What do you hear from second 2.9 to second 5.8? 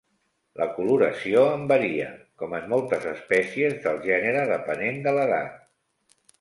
espècies del gènere, depenent de l'edat.